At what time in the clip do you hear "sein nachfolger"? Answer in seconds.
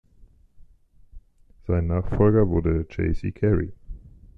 1.67-2.49